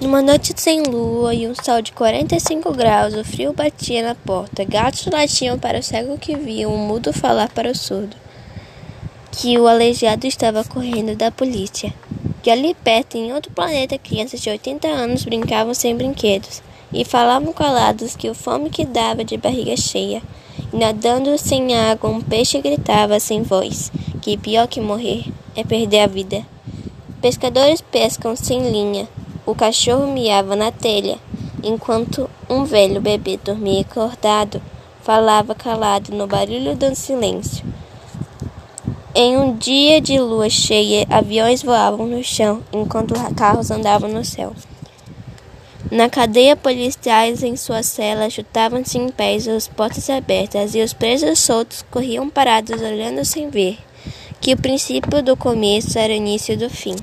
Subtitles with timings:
[0.00, 4.62] Numa noite sem lua e um sol de 45 graus, o frio batia na porta.
[4.62, 8.16] Gatos latiam para o cego que via, um mudo falar para o surdo.
[9.32, 11.92] Que o aleijado estava correndo da polícia.
[12.44, 16.62] Que ali perto, em outro planeta, crianças de 80 anos brincavam sem brinquedos.
[16.92, 20.22] E falavam calados que o fome que dava de barriga cheia.
[20.72, 23.90] E nadando sem água, um peixe gritava sem voz.
[24.22, 25.24] Que pior que morrer
[25.56, 26.46] é perder a vida.
[27.20, 29.08] Pescadores pescam sem linha
[29.48, 31.16] o cachorro miava na telha,
[31.64, 34.60] enquanto um velho bebê dormia acordado,
[35.00, 37.64] falava calado no barulho do silêncio.
[39.14, 44.52] Em um dia de lua cheia, aviões voavam no chão, enquanto carros andavam no céu.
[45.90, 51.38] Na cadeia, policiais em suas celas chutavam-se em pés, as portas abertas, e os presos
[51.38, 53.78] soltos corriam parados, olhando sem ver
[54.42, 56.96] que o princípio do começo era o início do fim.